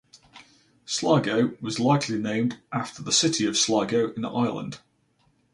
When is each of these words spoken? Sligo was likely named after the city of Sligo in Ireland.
Sligo 0.83 1.55
was 1.61 1.79
likely 1.79 2.17
named 2.17 2.57
after 2.73 3.03
the 3.03 3.11
city 3.11 3.45
of 3.45 3.55
Sligo 3.55 4.11
in 4.13 4.25
Ireland. 4.25 4.79